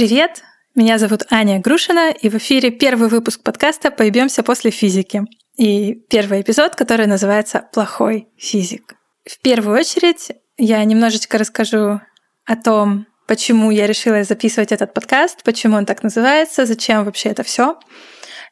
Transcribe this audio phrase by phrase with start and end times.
[0.00, 0.42] Привет!
[0.74, 5.24] Меня зовут Аня Грушина, и в эфире первый выпуск подкаста «Поебемся после физики».
[5.58, 8.94] И первый эпизод, который называется «Плохой физик».
[9.26, 12.00] В первую очередь я немножечко расскажу
[12.46, 17.42] о том, почему я решила записывать этот подкаст, почему он так называется, зачем вообще это
[17.42, 17.78] все.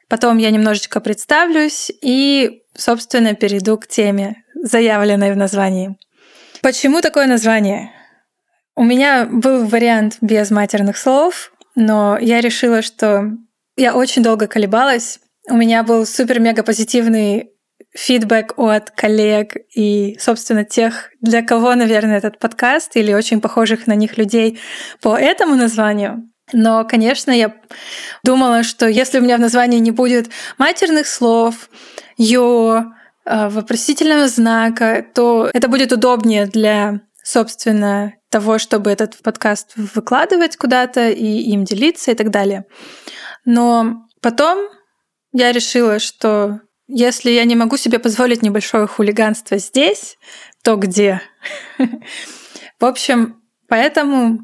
[0.06, 5.96] Потом я немножечко представлюсь и, собственно, перейду к теме, заявленной в названии.
[6.60, 7.90] Почему такое название?
[8.78, 13.32] У меня был вариант без матерных слов, но я решила, что
[13.76, 15.18] я очень долго колебалась.
[15.50, 17.50] У меня был супер-мега позитивный
[17.92, 23.96] фидбэк от коллег и, собственно, тех, для кого, наверное, этот подкаст или очень похожих на
[23.96, 24.60] них людей
[25.02, 26.30] по этому названию.
[26.52, 27.56] Но, конечно, я
[28.22, 31.68] думала, что если у меня в названии не будет матерных слов,
[32.16, 32.84] ё,
[33.24, 41.10] э, вопросительного знака, то это будет удобнее для, собственно, того, чтобы этот подкаст выкладывать куда-то
[41.10, 42.64] и им делиться и так далее.
[43.44, 44.70] Но потом
[45.32, 50.16] я решила, что если я не могу себе позволить небольшое хулиганство здесь,
[50.64, 51.20] то где?
[52.80, 54.38] В общем, поэтому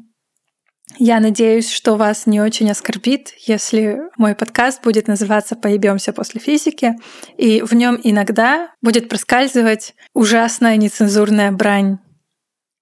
[0.99, 6.93] я надеюсь, что вас не очень оскорбит, если мой подкаст будет называться «Поебемся после физики»,
[7.35, 11.97] и в нем иногда будет проскальзывать ужасная нецензурная брань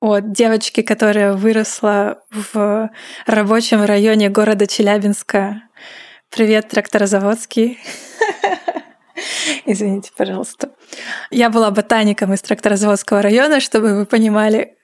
[0.03, 2.91] от девочки, которая выросла в
[3.25, 5.61] рабочем районе города Челябинска.
[6.29, 7.79] Привет, тракторозаводский.
[9.65, 10.71] Извините, пожалуйста.
[11.31, 14.75] Я была ботаником из тракторозаводского района, чтобы вы понимали.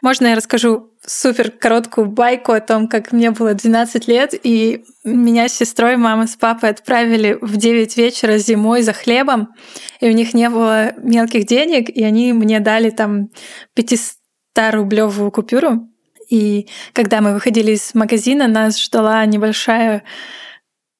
[0.00, 5.48] Можно я расскажу супер короткую байку о том, как мне было 12 лет, и меня
[5.48, 9.48] с сестрой, мама с папой отправили в 9 вечера зимой за хлебом,
[10.00, 13.30] и у них не было мелких денег, и они мне дали там
[13.76, 15.88] 500-рублевую купюру.
[16.30, 20.04] И когда мы выходили из магазина, нас ждала небольшая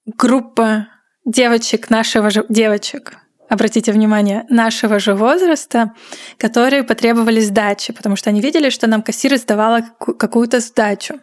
[0.06, 0.88] группа
[1.24, 5.92] девочек нашего же девочек, обратите внимание, нашего же возраста,
[6.36, 11.20] которые потребовали сдачи, потому что они видели, что нам кассир сдавала какую-то сдачу.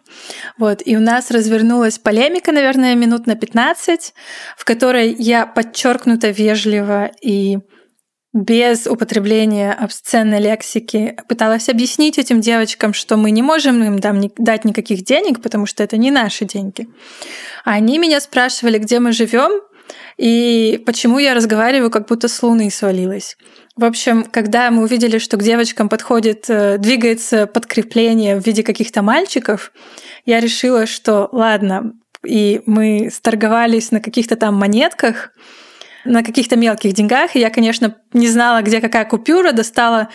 [0.58, 0.82] Вот.
[0.84, 4.14] И у нас развернулась полемика, наверное, минут на 15,
[4.56, 7.58] в которой я подчеркнуто вежливо и
[8.34, 15.04] без употребления обсценной лексики пыталась объяснить этим девочкам, что мы не можем им дать никаких
[15.04, 16.86] денег, потому что это не наши деньги.
[17.64, 19.62] Они меня спрашивали, где мы живем,
[20.16, 23.36] и почему я разговариваю, как будто с луны свалилась.
[23.76, 29.02] В общем, когда мы увидели, что к девочкам подходит, э, двигается подкрепление в виде каких-то
[29.02, 29.72] мальчиков,
[30.24, 31.92] я решила, что ладно,
[32.24, 35.32] и мы сторговались на каких-то там монетках,
[36.06, 37.36] на каких-то мелких деньгах.
[37.36, 40.08] И я, конечно, не знала, где какая купюра, достала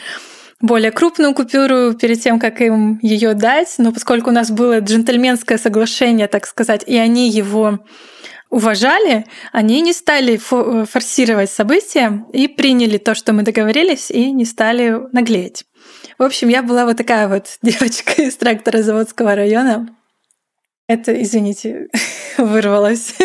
[0.59, 3.75] более крупную купюру перед тем, как им ее дать.
[3.77, 7.79] Но поскольку у нас было джентльменское соглашение, так сказать, и они его
[8.51, 15.01] уважали, они не стали форсировать события и приняли то, что мы договорились, и не стали
[15.13, 15.63] наглеть.
[16.19, 19.87] В общем, я была вот такая вот девочка из трактора заводского района.
[20.87, 21.87] Это, извините,
[22.37, 23.15] вырвалось.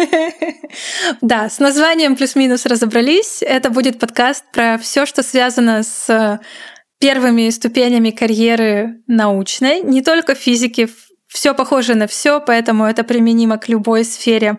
[1.20, 3.42] да, с названием плюс-минус разобрались.
[3.42, 6.40] Это будет подкаст про все, что связано с
[7.00, 10.88] первыми ступенями карьеры научной, не только физики,
[11.26, 14.58] все похоже на все, поэтому это применимо к любой сфере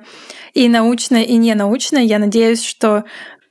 [0.57, 1.99] и научно, и не научно.
[1.99, 3.03] Я надеюсь, что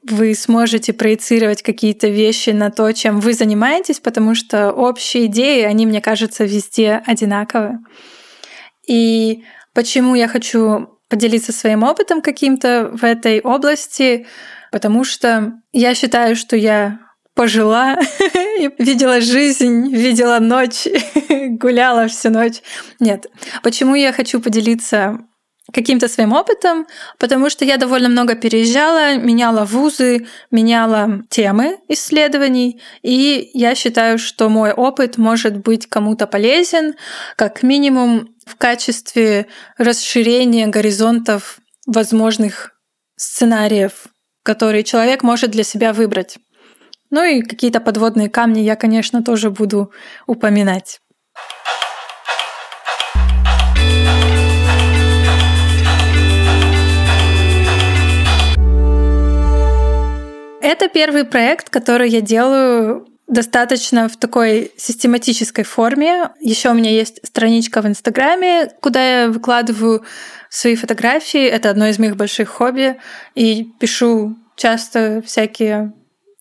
[0.03, 5.87] вы сможете проецировать какие-то вещи на то, чем вы занимаетесь, потому что общие идеи, они,
[5.87, 7.79] мне кажется, везде одинаковые.
[8.89, 14.27] И почему я хочу поделиться своим опытом каким-то в этой области,
[14.73, 16.99] потому что я считаю, что я
[17.35, 17.97] пожила,
[18.79, 20.89] видела жизнь, видела ночь,
[21.31, 22.63] гуляла всю ночь.
[22.99, 23.27] Нет.
[23.63, 25.21] Почему я хочу поделиться
[25.73, 26.87] каким-то своим опытом,
[27.19, 34.49] потому что я довольно много переезжала, меняла вузы, меняла темы исследований, и я считаю, что
[34.49, 36.95] мой опыт может быть кому-то полезен,
[37.37, 39.47] как минимум в качестве
[39.77, 42.73] расширения горизонтов возможных
[43.17, 44.07] сценариев,
[44.45, 46.39] которые человек может для себя выбрать.
[47.11, 49.93] Ну и какие-то подводные камни я, конечно, тоже буду
[50.27, 51.01] упоминать.
[60.67, 66.31] Это первый проект, который я делаю достаточно в такой систематической форме.
[66.41, 70.05] Еще у меня есть страничка в Инстаграме, куда я выкладываю
[70.51, 71.47] свои фотографии.
[71.47, 72.97] Это одно из моих больших хобби.
[73.37, 75.93] И пишу часто всякие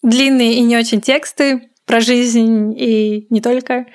[0.02, 3.86] длинные и не очень тексты про жизнь и не только.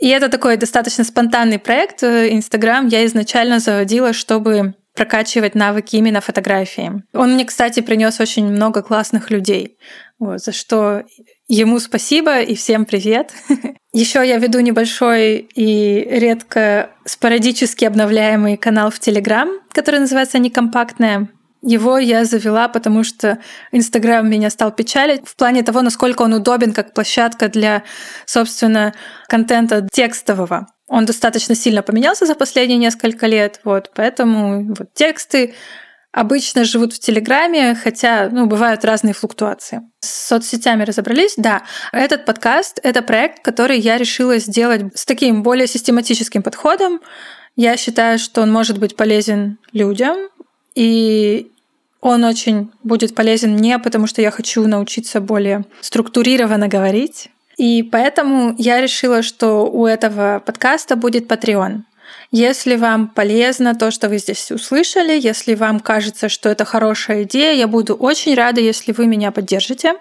[0.00, 2.02] И это такой достаточно спонтанный проект.
[2.02, 7.04] Инстаграм я изначально заводила, чтобы прокачивать навыки именно фотографии.
[7.12, 9.78] Он мне, кстати, принес очень много классных людей,
[10.18, 11.02] вот, за что
[11.46, 13.32] ему спасибо и всем привет.
[13.92, 21.28] Еще я веду небольшой и редко спорадически обновляемый канал в Телеграм, который называется «Некомпактная».
[21.62, 23.38] Его я завела, потому что
[23.72, 27.82] Инстаграм меня стал печалить в плане того, насколько он удобен как площадка для,
[28.24, 28.94] собственно,
[29.26, 30.68] контента текстового.
[30.88, 35.54] Он достаточно сильно поменялся за последние несколько лет, вот, поэтому вот тексты
[36.12, 39.82] обычно живут в Телеграме, хотя, ну, бывают разные флуктуации.
[40.00, 41.34] С соцсетями разобрались?
[41.36, 41.62] Да.
[41.92, 47.00] Этот подкаст— это проект, который я решила сделать с таким более систематическим подходом.
[47.54, 50.16] Я считаю, что он может быть полезен людям,
[50.74, 51.50] и
[52.00, 57.28] он очень будет полезен мне, потому что я хочу научиться более структурированно говорить.
[57.56, 61.82] И поэтому я решила, что у этого подкаста будет Patreon.
[62.30, 67.54] Если вам полезно то, что вы здесь услышали, если вам кажется, что это хорошая идея,
[67.54, 69.94] я буду очень рада, если вы меня поддержите.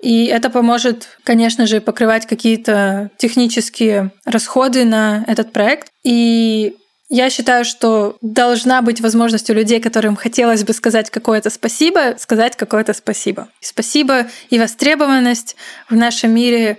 [0.00, 5.88] И это поможет, конечно же, покрывать какие-то технические расходы на этот проект.
[6.02, 6.76] И
[7.14, 12.56] я считаю, что должна быть возможность у людей, которым хотелось бы сказать какое-то спасибо, сказать
[12.56, 13.46] какое-то спасибо.
[13.60, 15.54] Спасибо и востребованность
[15.88, 16.76] в нашем мире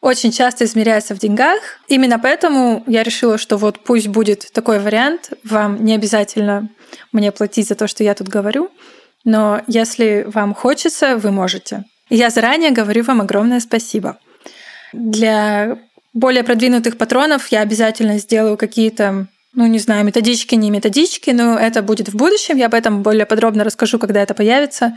[0.00, 1.60] очень часто измеряется в деньгах.
[1.86, 5.30] Именно поэтому я решила, что вот пусть будет такой вариант.
[5.44, 6.68] Вам не обязательно
[7.12, 8.72] мне платить за то, что я тут говорю.
[9.24, 11.84] Но если вам хочется, вы можете.
[12.10, 14.18] Я заранее говорю вам огромное спасибо.
[14.92, 15.78] Для
[16.14, 21.82] более продвинутых патронов я обязательно сделаю какие-то ну, не знаю, методички, не методички, но это
[21.82, 22.56] будет в будущем.
[22.56, 24.96] Я об этом более подробно расскажу, когда это появится.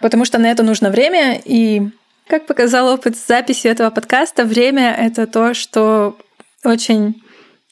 [0.00, 1.40] Потому что на это нужно время.
[1.44, 1.88] И,
[2.28, 6.16] как показал опыт записи этого подкаста, время— это то, что
[6.64, 7.22] очень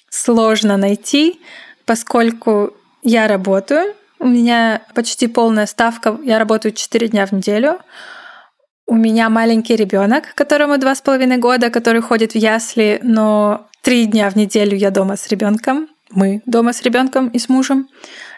[0.08, 1.40] сложно найти,
[1.84, 7.79] поскольку я работаю, у меня почти полная ставка, я работаю 4 дня в неделю.
[8.87, 14.06] У меня маленький ребенок, которому два с половиной года, который ходит в ясли, но три
[14.06, 17.88] дня в неделю я дома с ребенком, мы дома с ребенком и с мужем,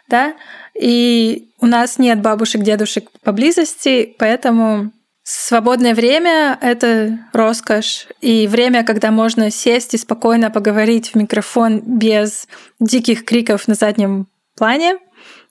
[0.09, 0.35] да,
[0.75, 4.91] и у нас нет бабушек, дедушек поблизости, поэтому
[5.23, 12.49] свободное время— это роскошь, и время, когда можно сесть и спокойно поговорить в микрофон без
[12.81, 14.97] диких криков на заднем плане,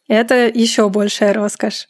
[0.07, 1.87] это еще большая роскошь.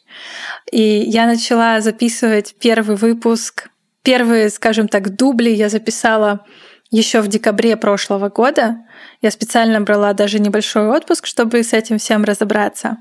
[0.70, 3.68] И я начала записывать первый выпуск,
[4.02, 6.44] первые, скажем так, дубли я записала
[6.90, 8.78] еще в декабре прошлого года.
[9.20, 12.98] Я специально брала даже небольшой отпуск, чтобы с этим всем разобраться.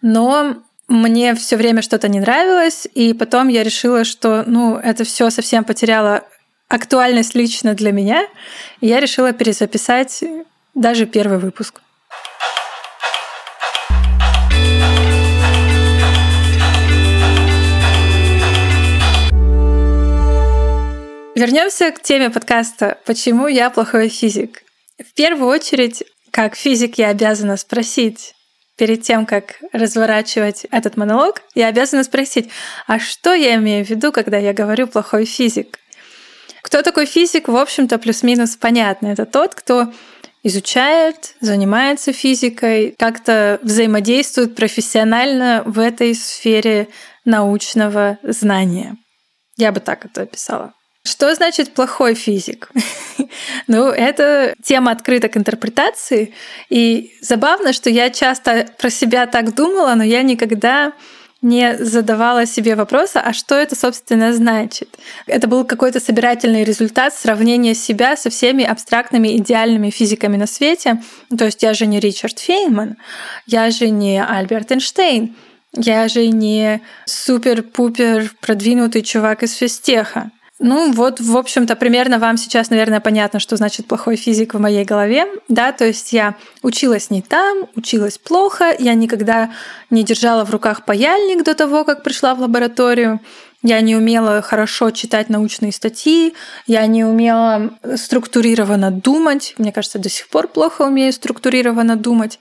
[0.00, 0.56] Но
[0.88, 5.64] мне все время что-то не нравилось, и потом я решила, что ну, это все совсем
[5.64, 6.24] потеряло
[6.68, 8.26] актуальность лично для меня,
[8.80, 10.24] и я решила перезаписать
[10.74, 11.80] даже первый выпуск.
[21.34, 24.64] Вернемся к теме подкаста «Почему я плохой физик?».
[24.98, 28.34] В первую очередь, как физик, я обязана спросить,
[28.76, 32.50] перед тем, как разворачивать этот монолог, я обязана спросить,
[32.86, 35.78] а что я имею в виду, когда я говорю «плохой физик»?
[36.60, 39.06] Кто такой физик, в общем-то, плюс-минус понятно.
[39.06, 39.90] Это тот, кто
[40.42, 46.88] изучает, занимается физикой, как-то взаимодействует профессионально в этой сфере
[47.24, 48.98] научного знания.
[49.56, 50.74] Я бы так это описала.
[51.04, 52.70] Что значит плохой физик?
[53.66, 56.32] ну, это тема открыта к интерпретации.
[56.70, 60.92] И забавно, что я часто про себя так думала, но я никогда
[61.42, 64.96] не задавала себе вопроса, а что это, собственно, значит.
[65.26, 71.02] Это был какой-то собирательный результат сравнения себя со всеми абстрактными идеальными физиками на свете.
[71.36, 72.96] То есть я же не Ричард Фейнман,
[73.46, 75.34] я же не Альберт Эйнштейн,
[75.74, 80.30] я же не супер-пупер продвинутый чувак из физтеха.
[80.64, 84.84] Ну вот, в общем-то, примерно вам сейчас, наверное, понятно, что значит плохой физик в моей
[84.84, 85.26] голове.
[85.48, 89.50] Да, то есть я училась не там, училась плохо, я никогда
[89.90, 93.20] не держала в руках паяльник до того, как пришла в лабораторию.
[93.64, 96.32] Я не умела хорошо читать научные статьи,
[96.68, 99.54] я не умела структурированно думать.
[99.58, 102.38] Мне кажется, до сих пор плохо умею структурированно думать.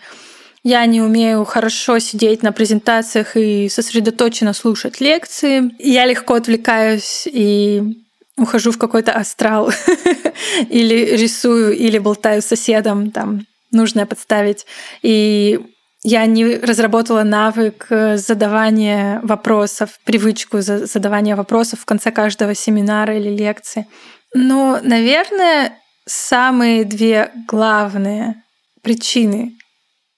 [0.63, 5.71] Я не умею хорошо сидеть на презентациях и сосредоточенно слушать лекции.
[5.79, 7.97] Я легко отвлекаюсь и
[8.37, 9.71] ухожу в какой-то астрал
[10.69, 14.65] или рисую, или болтаю с соседом, там нужное подставить.
[15.01, 15.59] И
[16.03, 23.85] я не разработала навык задавания вопросов, привычку задавания вопросов в конце каждого семинара или лекции.
[24.33, 28.43] Но, наверное, самые две главные
[28.81, 29.53] причины,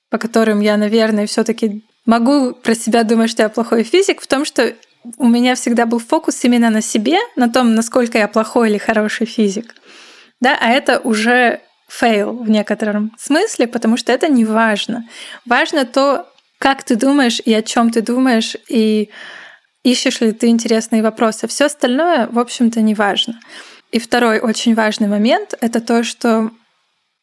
[0.10, 4.28] по которым я, наверное, все таки могу про себя думать, что я плохой физик, в
[4.28, 4.74] том, что
[5.18, 9.26] у меня всегда был фокус именно на себе, на том, насколько я плохой или хороший
[9.26, 9.76] физик.
[10.40, 15.08] Да, а это уже fail в некотором смысле, потому что это не важно.
[15.46, 19.10] Важно то, как ты думаешь и о чем ты думаешь, и
[19.84, 21.48] ищешь ли ты интересные вопросы.
[21.48, 23.40] Все остальное, в общем-то, не важно.
[23.92, 26.50] И второй очень важный момент— это то, что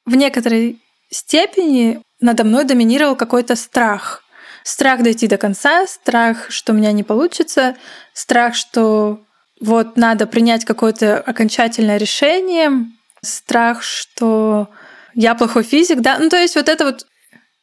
[0.06, 0.78] в некоторой
[1.10, 4.22] степени надо мной доминировал какой-то страх.
[4.62, 7.76] Страх дойти до конца, страх, что у меня не получится,
[8.12, 9.20] страх, что
[9.60, 12.86] вот надо принять какое-то окончательное решение,
[13.22, 14.68] страх, что
[15.14, 17.06] я плохой физик, да, ну то есть вот это вот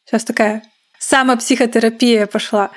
[0.05, 0.63] сейчас такая
[0.99, 2.71] самопсихотерапия пошла.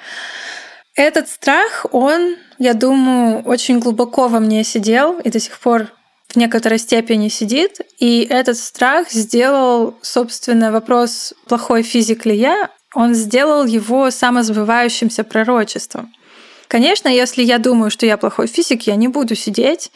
[0.95, 5.89] Этот страх, он, я думаю, очень глубоко во мне сидел и до сих пор
[6.29, 7.81] в некоторой степени сидит.
[7.99, 16.13] И этот страх сделал, собственно, вопрос, плохой физик ли я, он сделал его самосбывающимся пророчеством.
[16.69, 19.91] Конечно, если я думаю, что я плохой физик, я не буду сидеть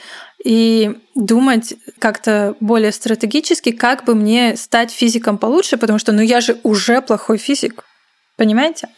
[0.44, 6.40] и думать как-то более стратегически, как бы мне стать физиком получше, потому что ну я
[6.40, 7.84] же уже плохой физик.
[8.36, 8.88] Понимаете?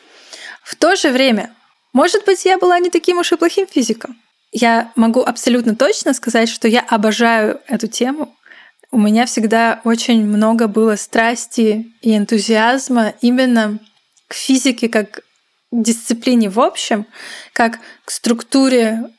[0.65, 1.55] В то же время,
[1.93, 4.17] может быть, я была не таким уж и плохим физиком.
[4.53, 8.35] Я могу абсолютно точно сказать, что я обожаю эту тему.
[8.91, 13.79] У меня всегда очень много было страсти и энтузиазма именно
[14.29, 15.21] к физике как
[15.73, 17.07] дисциплине в общем,
[17.53, 19.11] как к структуре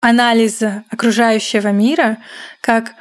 [0.00, 2.18] анализа окружающего мира,
[2.60, 2.94] как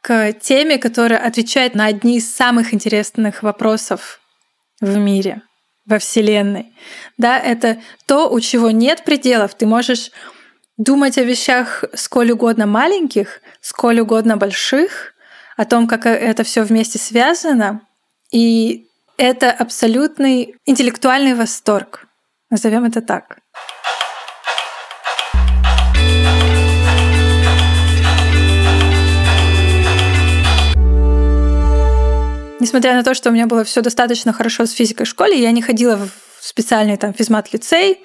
[0.00, 4.20] к теме, которая отвечает на одни из самых интересных вопросов
[4.80, 5.42] в мире,
[5.86, 6.72] во Вселенной.
[7.16, 9.54] Да, это то, у чего нет пределов.
[9.54, 10.10] Ты можешь
[10.76, 15.14] думать о вещах сколь угодно маленьких, сколь угодно больших,
[15.58, 17.82] о том, как это все вместе связано,
[18.30, 18.86] и
[19.16, 22.06] это абсолютный интеллектуальный восторг.
[22.48, 23.40] Назовем это так.
[32.60, 35.50] Несмотря на то, что у меня было все достаточно хорошо с физикой в школе, я
[35.50, 36.10] не ходила в
[36.40, 38.04] специальный там физмат-лицей,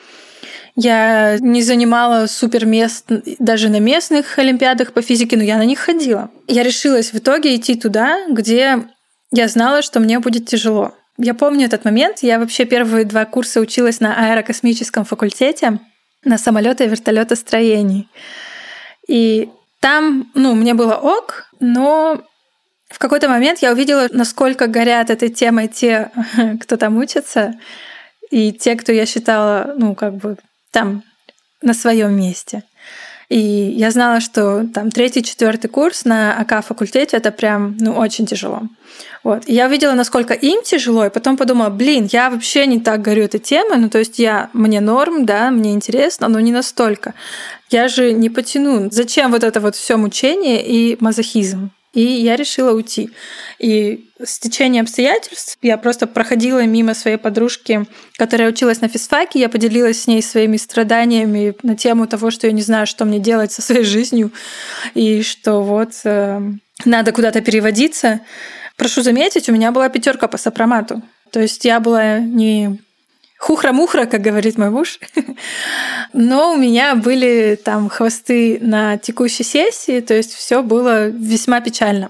[0.76, 3.06] я не занимала супер мест
[3.40, 6.32] даже на местных олимпиадах по физике, но я на них ходила.
[6.48, 8.84] Я решилась в итоге идти туда, где
[9.32, 10.96] я знала, что мне будет тяжело.
[11.18, 12.20] Я помню этот момент.
[12.22, 15.80] Я вообще первые два курса училась на аэрокосмическом факультете
[16.24, 18.08] на самолета и вертолетостроении.
[19.08, 19.50] И
[19.80, 22.24] там, ну, мне было ок, но
[22.90, 26.10] в какой-то момент я увидела, насколько горят этой темой те,
[26.62, 27.54] кто там учится,
[28.32, 30.38] и те, кто я считала, ну, как бы
[30.74, 31.04] там
[31.62, 32.64] на своем месте.
[33.30, 38.26] И я знала, что там третий, четвертый курс на АК факультете это прям ну, очень
[38.26, 38.64] тяжело.
[39.24, 39.44] Вот.
[39.48, 43.24] И я увидела, насколько им тяжело, и потом подумала, блин, я вообще не так горю
[43.24, 47.14] этой темой, ну то есть я, мне норм, да, мне интересно, но не настолько.
[47.70, 48.90] Я же не потяну.
[48.92, 51.72] Зачем вот это вот все мучение и мазохизм?
[51.94, 53.12] И я решила уйти.
[53.60, 57.86] И с течением обстоятельств я просто проходила мимо своей подружки,
[58.18, 59.40] которая училась на физфаке.
[59.40, 63.20] Я поделилась с ней своими страданиями на тему того, что я не знаю, что мне
[63.20, 64.32] делать со своей жизнью,
[64.96, 66.42] и что вот э,
[66.84, 68.22] надо куда-то переводиться.
[68.76, 71.04] Прошу заметить, у меня была пятерка по сопромату.
[71.32, 72.80] То есть я была не
[73.44, 75.00] хухра-мухра, как говорит мой муж.
[76.14, 82.10] Но у меня были там хвосты на текущей сессии, то есть все было весьма печально.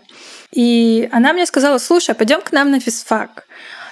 [0.52, 3.48] И она мне сказала, слушай, пойдем к нам на физфак.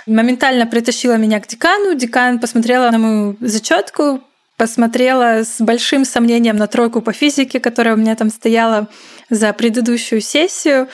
[0.06, 1.96] Моментально притащила меня к декану.
[1.96, 4.22] Декан посмотрела на мою зачетку,
[4.58, 8.88] посмотрела с большим сомнением на тройку по физике, которая у меня там стояла
[9.32, 10.88] за предыдущую сессию,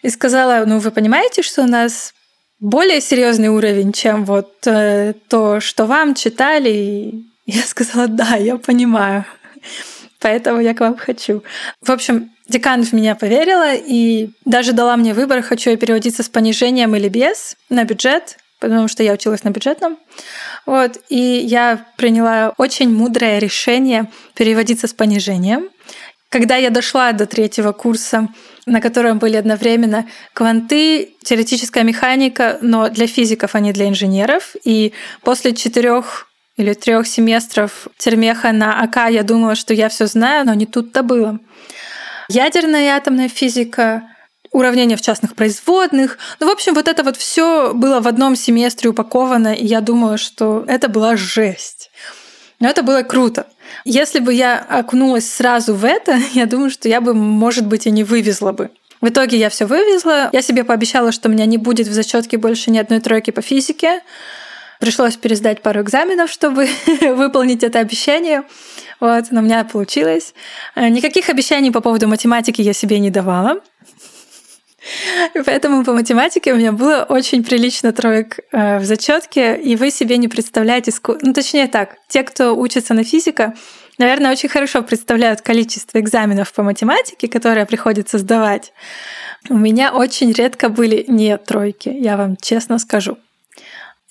[0.00, 2.14] и сказала, ну вы понимаете, что у нас
[2.60, 6.70] более серьезный уровень, чем вот э, то, что вам читали.
[6.70, 9.24] И я сказала, да, я понимаю.
[10.20, 11.44] Поэтому я к вам хочу.
[11.80, 16.28] В общем, декан в меня поверила и даже дала мне выбор, хочу я переводиться с
[16.28, 19.96] понижением или без на бюджет, потому что я училась на бюджетном.
[20.66, 25.68] Вот, и я приняла очень мудрое решение переводиться с понижением.
[26.30, 28.28] Когда я дошла до третьего курса,
[28.66, 34.54] на котором были одновременно кванты, теоретическая механика, но для физиков, а не для инженеров.
[34.62, 34.92] И
[35.22, 40.54] после четырех или трех семестров термеха на АК я думала, что я все знаю, но
[40.54, 41.38] не тут-то было.
[42.28, 44.02] Ядерная и атомная физика,
[44.50, 46.18] уравнения в частных производных.
[46.40, 50.18] Ну, в общем, вот это вот все было в одном семестре упаковано, и я думала,
[50.18, 51.90] что это была жесть.
[52.60, 53.46] Но это было круто.
[53.84, 57.90] Если бы я окунулась сразу в это, я думаю, что я бы, может быть, и
[57.90, 58.70] не вывезла бы.
[59.00, 60.30] В итоге я все вывезла.
[60.32, 63.42] Я себе пообещала, что у меня не будет в зачетке больше ни одной тройки по
[63.42, 64.00] физике.
[64.80, 66.68] Пришлось пересдать пару экзаменов, чтобы
[67.00, 68.42] выполнить это обещание.
[69.00, 70.34] Вот, но у меня получилось.
[70.74, 73.60] Э, никаких обещаний по поводу математики я себе не давала.
[75.34, 79.90] И поэтому по математике у меня было очень прилично троек э, в зачетке, и вы
[79.90, 80.92] себе не представляете,
[81.22, 83.54] ну точнее так, те, кто учится на физика,
[83.98, 88.72] наверное, очень хорошо представляют количество экзаменов по математике, которые приходится сдавать.
[89.48, 93.18] У меня очень редко были не тройки, я вам честно скажу.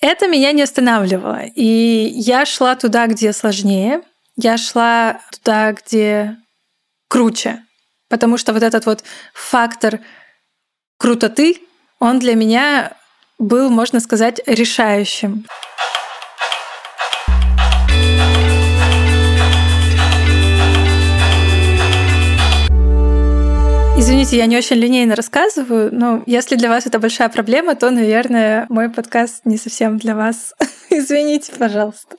[0.00, 4.02] Это меня не останавливало, и я шла туда, где сложнее,
[4.36, 6.36] я шла туда, где
[7.08, 7.64] круче,
[8.08, 9.02] потому что вот этот вот
[9.34, 10.00] фактор
[10.98, 11.60] крутоты,
[12.00, 12.92] он для меня
[13.38, 15.46] был, можно сказать, решающим.
[23.96, 28.66] Извините, я не очень линейно рассказываю, но если для вас это большая проблема, то, наверное,
[28.68, 30.54] мой подкаст не совсем для вас.
[30.90, 32.16] Извините, пожалуйста.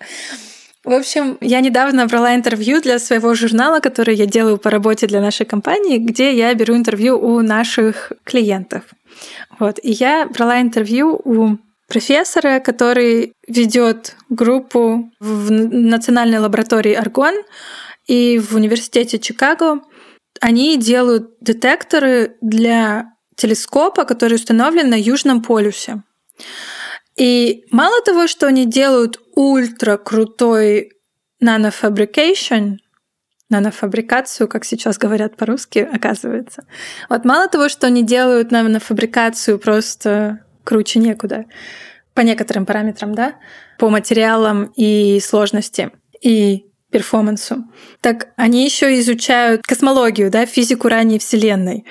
[0.86, 5.20] В общем, я недавно брала интервью для своего журнала, который я делаю по работе для
[5.22, 8.84] нашей компании, где я беру интервью у наших клиентов.
[9.60, 9.80] Вот.
[9.84, 11.58] И я брала интервью у
[11.90, 17.36] профессора, который ведет группу в Национальной лаборатории Аргон
[18.08, 19.82] и в Университете Чикаго.
[20.40, 26.04] Они делают детекторы для телескопа, который установлен на Южном полюсе.
[27.20, 30.94] И мало того, что они делают ультра крутой
[31.42, 32.78] нанофабрикейшн,
[33.50, 36.64] нанофабрикацию, как сейчас говорят по-русски, оказывается.
[37.10, 41.46] Вот мало того, что они делают нанофабрикацию просто круче некуда,
[42.14, 43.36] по некоторым параметрам, да,
[43.78, 45.92] по материалам и сложности,
[46.22, 47.66] и перформансу.
[48.02, 51.86] Так они еще изучают космологию, да, физику ранней Вселенной.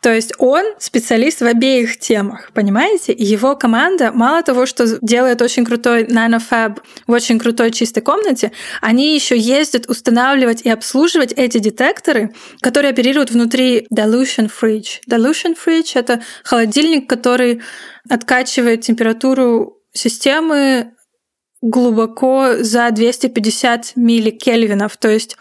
[0.00, 3.12] То есть он специалист в обеих темах, понимаете?
[3.12, 8.50] И его команда, мало того, что делает очень крутой нанофаб в очень крутой чистой комнате,
[8.80, 12.32] они еще ездят устанавливать и обслуживать эти детекторы,
[12.62, 15.00] которые оперируют внутри dilution fridge.
[15.08, 17.60] Dilution fridge— это холодильник, который
[18.08, 20.92] откачивает температуру системы
[21.62, 24.96] глубоко за 250 милликельвинов.
[24.96, 25.36] То есть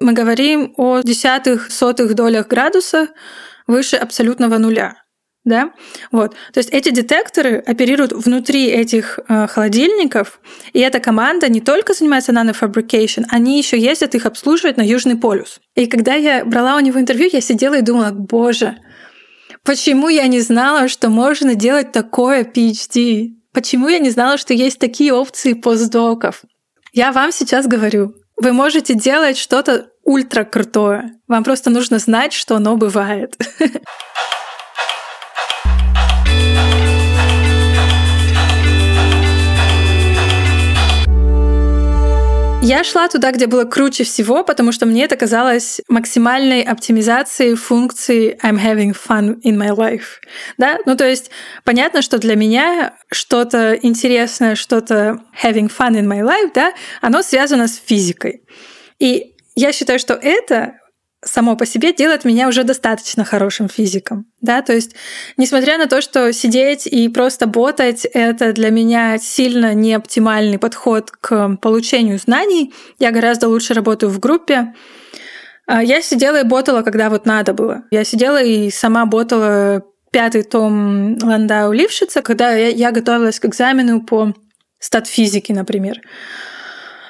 [0.00, 3.08] мы говорим о десятых, сотых долях градуса
[3.66, 5.02] выше абсолютного нуля.
[5.44, 5.72] Да?
[6.12, 6.34] Вот.
[6.52, 10.40] То есть эти детекторы оперируют внутри этих э, холодильников,
[10.74, 15.60] и эта команда не только занимается нанофабрикейшн, они еще ездят их обслуживать на Южный полюс.
[15.74, 18.76] И когда я брала у него интервью, я сидела и думала, боже,
[19.64, 23.37] почему я не знала, что можно делать такое PhD?
[23.52, 26.42] Почему я не знала, что есть такие опции постдоков?
[26.92, 31.12] Я вам сейчас говорю, вы можете делать что-то ультра крутое.
[31.26, 33.36] Вам просто нужно знать, что оно бывает.
[42.60, 48.36] Я шла туда, где было круче всего, потому что мне это казалось максимальной оптимизацией функции
[48.42, 50.20] I'm having fun in my life.
[50.58, 50.78] Да?
[50.84, 51.30] Ну, то есть
[51.62, 57.68] понятно, что для меня что-то интересное, что-то having fun in my life, да, оно связано
[57.68, 58.42] с физикой.
[58.98, 60.77] И я считаю, что это
[61.24, 64.26] само по себе делает меня уже достаточно хорошим физиком.
[64.40, 64.62] Да?
[64.62, 64.94] То есть,
[65.36, 71.10] несмотря на то, что сидеть и просто ботать— это для меня сильно не оптимальный подход
[71.10, 74.74] к получению знаний, я гораздо лучше работаю в группе.
[75.66, 77.82] А, я сидела и ботала, когда вот надо было.
[77.90, 84.34] Я сидела и сама ботала пятый том Ландау Лившица, когда я готовилась к экзамену по
[84.78, 86.00] статфизике, например.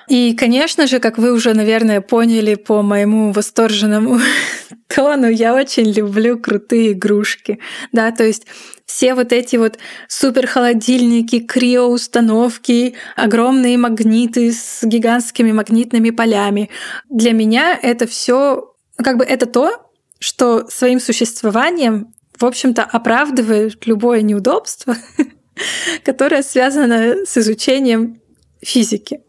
[0.09, 4.19] И, конечно же, как вы уже, наверное, поняли по моему восторженному
[4.89, 7.59] тону, я очень люблю крутые игрушки.
[7.93, 8.47] Да, то есть
[8.87, 16.71] все вот эти вот супер холодильники, криоустановки, огромные магниты с гигантскими магнитными полями.
[17.11, 19.91] Для меня это все, как бы это то,
[20.21, 24.97] что своим существованием, в общем-то, оправдывает любое неудобство,
[26.05, 28.23] которое связано с изучением
[28.63, 29.21] физики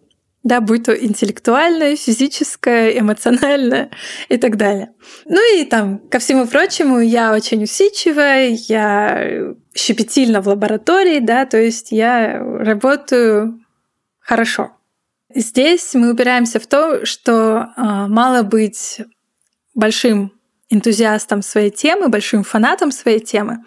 [0.44, 3.92] да, будь то интеллектуальное, физическое, эмоциональное
[4.30, 4.92] и так далее.
[5.26, 11.58] Ну и там, ко всему прочему, я очень усидчивая, я щепетильна в лаборатории, да, то
[11.58, 13.60] есть я работаю
[14.20, 14.72] хорошо.
[15.34, 19.02] Здесь мы упираемся в то, что э, мало быть
[19.76, 20.32] большим
[20.70, 23.64] энтузиастом своей темы, большим фанатом своей темы,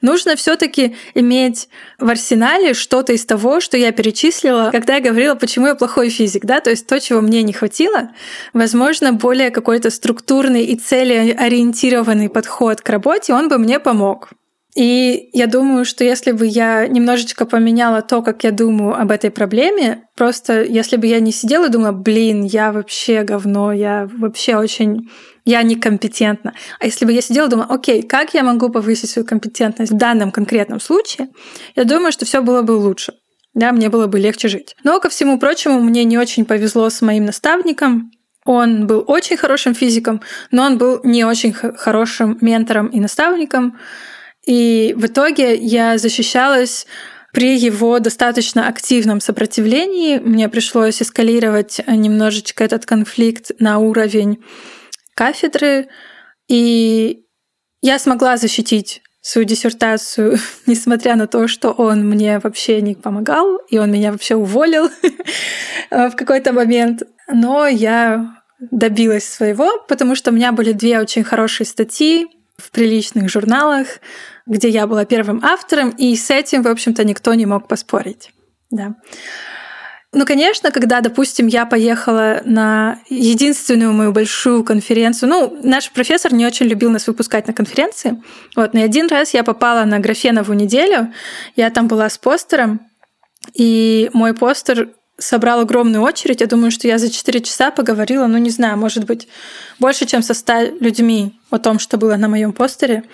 [0.00, 5.34] нужно все таки иметь в арсенале что-то из того, что я перечислила, когда я говорила,
[5.34, 8.10] почему я плохой физик, да, то есть то, чего мне не хватило,
[8.52, 14.30] возможно, более какой-то структурный и целеориентированный подход к работе, он бы мне помог.
[14.74, 19.30] И я думаю, что если бы я немножечко поменяла то, как я думаю об этой
[19.30, 24.56] проблеме, просто если бы я не сидела и думала, блин, я вообще говно, я вообще
[24.56, 25.10] очень
[25.44, 26.54] я некомпетентна.
[26.78, 30.30] А если бы я сидела думала, окей, как я могу повысить свою компетентность в данном
[30.30, 31.28] конкретном случае,
[31.74, 33.14] я думаю, что все было бы лучше.
[33.54, 34.74] Да, мне было бы легче жить.
[34.82, 38.10] Но, ко всему прочему, мне не очень повезло с моим наставником.
[38.44, 43.78] Он был очень хорошим физиком, но он был не очень хорошим ментором и наставником.
[44.46, 46.86] И в итоге я защищалась
[47.32, 50.18] при его достаточно активном сопротивлении.
[50.18, 54.42] Мне пришлось эскалировать немножечко этот конфликт на уровень
[55.14, 55.88] кафедры.
[56.48, 57.24] И
[57.80, 63.78] я смогла защитить свою диссертацию, несмотря на то, что он мне вообще не помогал, и
[63.78, 64.90] он меня вообще уволил
[65.90, 67.02] в какой-то момент.
[67.32, 68.36] Но я
[68.70, 73.86] добилась своего, потому что у меня были две очень хорошие статьи в приличных журналах,
[74.46, 78.30] где я была первым автором, и с этим, в общем-то, никто не мог поспорить.
[78.70, 78.94] Да.
[80.14, 86.46] Ну, конечно, когда, допустим, я поехала на единственную мою большую конференцию, ну, наш профессор не
[86.46, 88.22] очень любил нас выпускать на конференции,
[88.54, 91.12] вот, но один раз я попала на графенову неделю,
[91.56, 92.80] я там была с постером,
[93.54, 96.40] и мой постер собрал огромную очередь.
[96.40, 99.28] Я думаю, что я за 4 часа поговорила, ну, не знаю, может быть,
[99.78, 103.04] больше, чем со 100 людьми о том, что было на моем постере.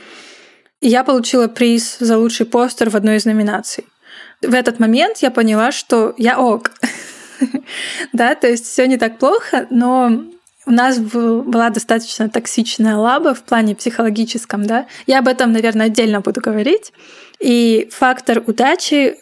[0.80, 3.84] И я получила приз за лучший постер в одной из номинаций.
[4.40, 6.70] В этот момент я поняла, что я ок.
[8.12, 10.24] да, то есть все не так плохо, но
[10.66, 14.86] у нас был, была достаточно токсичная лаба в плане психологическом, да.
[15.06, 16.92] Я об этом, наверное, отдельно буду говорить.
[17.40, 19.16] И фактор удачи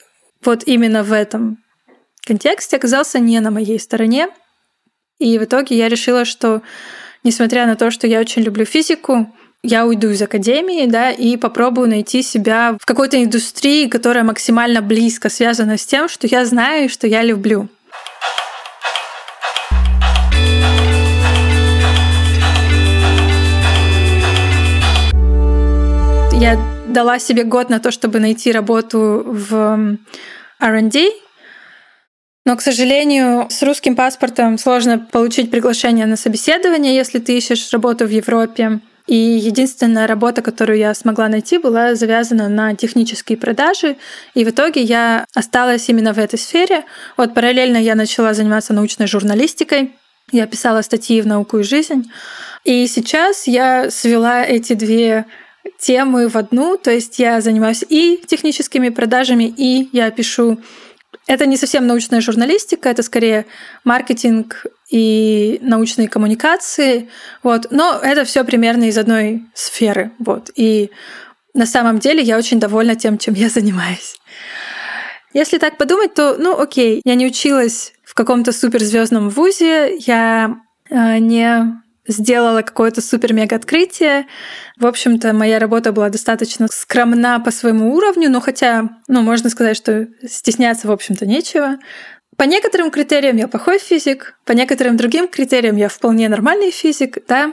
[0.44, 1.58] вот именно в этом
[2.26, 4.28] контексте оказался не на моей стороне.
[5.18, 6.62] И в итоге я решила, что
[7.22, 11.88] несмотря на то, что я очень люблю физику, я уйду из академии, да, и попробую
[11.88, 16.88] найти себя в какой-то индустрии, которая максимально близко связана с тем, что я знаю и
[16.88, 17.68] что я люблю.
[26.88, 29.98] Дала себе год на то, чтобы найти работу в
[30.60, 31.12] R&D,
[32.46, 38.06] но, к сожалению, с русским паспортом сложно получить приглашение на собеседование, если ты ищешь работу
[38.06, 38.80] в Европе.
[39.08, 43.96] И единственная работа, которую я смогла найти, была завязана на технические продажи.
[44.34, 46.84] И в итоге я осталась именно в этой сфере.
[47.16, 49.96] Вот параллельно я начала заниматься научной журналистикой.
[50.30, 52.10] Я писала статьи в «Науку и жизнь».
[52.64, 55.26] И сейчас я свела эти две
[55.78, 60.58] темы в одну, то есть я занимаюсь и техническими продажами, и я пишу
[61.26, 63.46] это не совсем научная журналистика, это скорее
[63.84, 67.08] маркетинг и научные коммуникации,
[67.42, 67.68] вот.
[67.70, 70.50] Но это все примерно из одной сферы, вот.
[70.54, 70.90] И
[71.54, 74.16] на самом деле я очень довольна тем, чем я занимаюсь.
[75.32, 80.56] Если так подумать, то, ну, окей, я не училась в каком-то суперзвездном вузе, я
[80.88, 84.26] э, не сделала какое-то супер-мега открытие.
[84.78, 89.76] В общем-то, моя работа была достаточно скромна по своему уровню, но хотя, ну, можно сказать,
[89.76, 91.78] что стесняться, в общем-то, нечего.
[92.36, 97.52] По некоторым критериям я плохой физик, по некоторым другим критериям я вполне нормальный физик, да.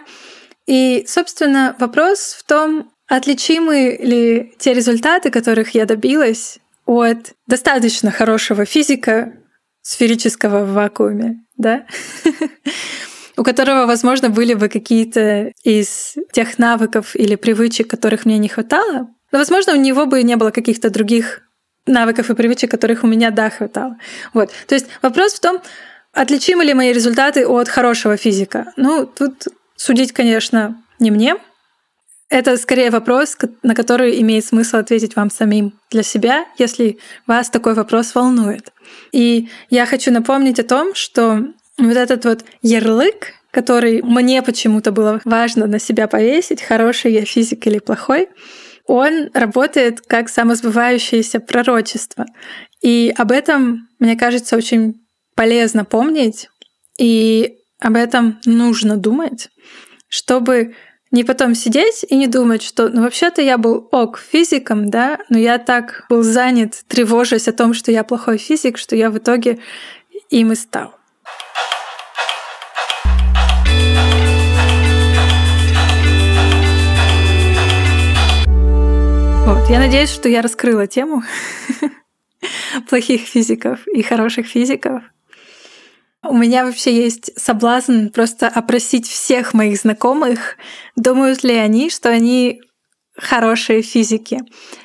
[0.65, 8.65] И, собственно, вопрос в том, отличимы ли те результаты, которых я добилась, от достаточно хорошего
[8.65, 9.33] физика
[9.81, 11.85] сферического в вакууме, да?
[13.37, 19.07] у которого, возможно, были бы какие-то из тех навыков или привычек, которых мне не хватало.
[19.31, 21.41] Но, возможно, у него бы не было каких-то других
[21.85, 23.97] навыков и привычек, которых у меня, да, хватало.
[24.33, 24.51] Вот.
[24.67, 25.61] То есть вопрос в том,
[26.13, 28.71] отличимы ли мои результаты от хорошего физика.
[28.77, 31.35] Ну, тут судить, конечно, не мне.
[32.29, 37.73] Это скорее вопрос, на который имеет смысл ответить вам самим для себя, если вас такой
[37.73, 38.71] вопрос волнует.
[39.11, 45.21] И я хочу напомнить о том, что вот этот вот ярлык, который мне почему-то было
[45.25, 48.29] важно на себя повесить, хороший я физик или плохой,
[48.85, 52.25] он работает как самосбывающееся пророчество.
[52.81, 54.95] И об этом, мне кажется, очень
[55.35, 56.49] полезно помнить,
[56.97, 59.49] и об этом нужно думать,
[60.09, 60.75] чтобы
[61.11, 65.37] не потом сидеть и не думать, что ну вообще-то я был ок физиком, да, но
[65.37, 69.59] я так был занят, тревожась о том, что я плохой физик, что я в итоге
[70.29, 70.95] им и стал.
[79.63, 79.69] Вот.
[79.69, 81.23] Я надеюсь, что я раскрыла тему
[82.89, 85.03] плохих физиков и хороших физиков.
[86.21, 90.57] У меня вообще есть соблазн просто опросить всех моих знакомых,
[90.97, 92.61] думают ли они, что они
[93.15, 94.41] хорошие физики.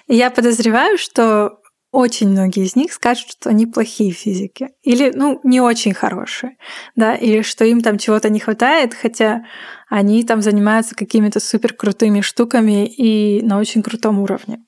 [0.06, 1.58] И я подозреваю, что
[1.90, 4.68] очень многие из них скажут, что они плохие физики.
[4.82, 6.56] Или, ну, не очень хорошие,
[6.96, 9.44] да, или что им там чего-то не хватает, хотя
[9.88, 14.60] они там занимаются какими-то супер крутыми штуками и на очень крутом уровне.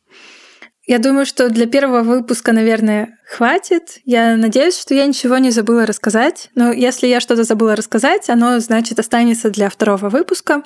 [0.90, 4.00] Я думаю, что для первого выпуска, наверное, хватит.
[4.04, 6.50] Я надеюсь, что я ничего не забыла рассказать.
[6.56, 10.64] Но если я что-то забыла рассказать, оно, значит, останется для второго выпуска.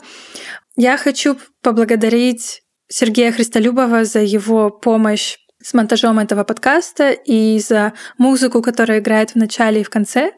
[0.77, 8.63] Я хочу поблагодарить Сергея Христолюбова за его помощь с монтажом этого подкаста и за музыку,
[8.63, 10.33] которая играет в начале и в конце.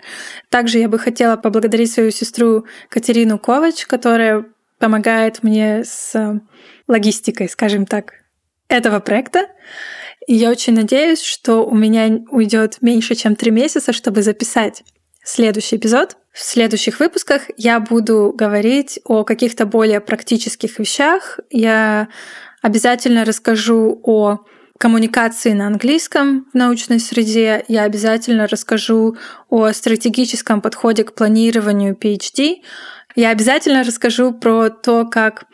[0.51, 4.47] Также я бы хотела поблагодарить свою сестру Катерину Ковач, которая
[4.81, 6.41] помогает мне с
[6.89, 8.26] логистикой, скажем так,
[8.69, 9.47] этого проекта.
[10.27, 14.83] Я очень надеюсь, что у меня уйдет меньше, чем три месяца, чтобы записать
[15.25, 16.17] следующий эпизод.
[16.33, 21.41] В следующих выпусках я буду говорить о каких-то более практических вещах.
[21.51, 22.09] Я
[22.61, 24.41] обязательно расскажу о
[24.79, 27.65] коммуникации на английском в научной среде.
[27.69, 29.17] Я обязательно расскажу
[29.49, 32.57] о стратегическом подходе к планированию PhD.
[33.15, 35.45] Я обязательно расскажу про то, как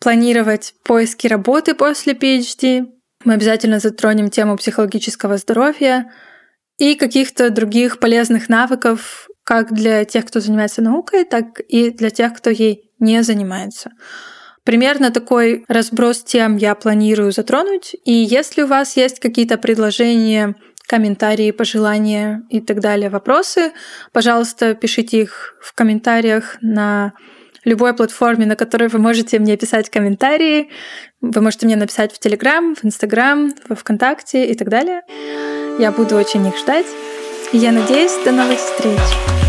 [0.00, 2.86] планировать поиски работы после PhD.
[3.24, 6.10] Мы обязательно затронем тему психологического здоровья
[6.78, 12.34] и каких-то других полезных навыков, как для тех, кто занимается наукой, так и для тех,
[12.34, 13.90] кто ей не занимается.
[14.64, 17.94] Примерно такой разброс тем я планирую затронуть.
[18.04, 20.54] И если у вас есть какие-то предложения,
[20.86, 23.72] комментарии, пожелания и так далее, вопросы,
[24.12, 27.12] пожалуйста, пишите их в комментариях на
[27.64, 30.68] любой платформе, на которой вы можете мне писать комментарии.
[31.20, 35.02] Вы можете мне написать в Телеграм, в Инстаграм, во Вконтакте и так далее.
[35.78, 36.86] Я буду очень их ждать.
[37.52, 39.39] И я надеюсь, до новых встреч!